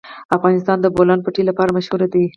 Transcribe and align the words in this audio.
افغانستان 0.35 0.77
د 0.81 0.81
د 0.83 0.87
بولان 0.95 1.19
پټي 1.25 1.43
لپاره 1.49 1.75
مشهور 1.77 2.01
دی. 2.13 2.23